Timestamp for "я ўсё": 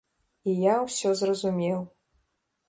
0.61-1.11